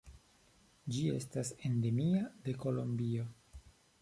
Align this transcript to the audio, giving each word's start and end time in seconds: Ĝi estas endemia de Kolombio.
Ĝi 0.95 1.03
estas 1.17 1.51
endemia 1.69 2.23
de 2.49 2.57
Kolombio. 2.65 3.29